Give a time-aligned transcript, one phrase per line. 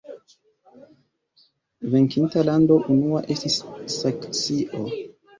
[1.91, 3.59] Venkinta lando unua estis
[3.97, 4.81] Saksio.